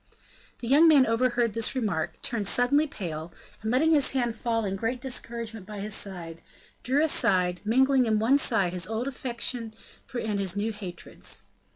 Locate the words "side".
5.93-6.41